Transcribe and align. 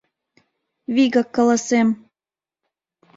Вигак 0.93 1.29
каласем! 1.35 1.87